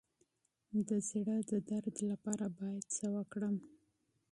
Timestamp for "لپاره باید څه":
2.09-3.05